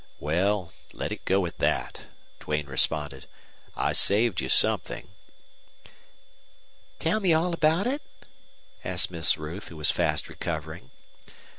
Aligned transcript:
"Well, 0.19 0.73
let 0.93 1.11
it 1.11 1.25
go 1.25 1.45
at 1.45 1.59
that," 1.59 2.07
Duane 2.39 2.65
responded. 2.65 3.27
"I 3.75 3.93
saved 3.93 4.41
you 4.41 4.49
something." 4.49 5.09
"Tell 6.97 7.19
me 7.19 7.33
all 7.33 7.53
about 7.53 7.85
it?" 7.85 8.01
asked 8.83 9.11
Miss 9.11 9.37
Ruth, 9.37 9.67
who 9.67 9.77
was 9.77 9.91
fast 9.91 10.27
recovering. 10.27 10.89